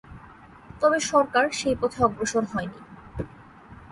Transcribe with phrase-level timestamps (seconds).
[0.81, 2.79] তবে সরকার সেই পথে অগ্রসর হয়নি।